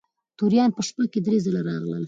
توریان 0.37 0.69
په 0.77 0.81
شپه 0.87 1.03
کې 1.11 1.19
درې 1.25 1.37
ځله 1.45 1.61
راغلل. 1.69 1.99